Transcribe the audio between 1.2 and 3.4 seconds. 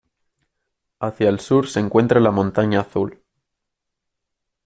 el sur, se encuentra la Montaña Azul.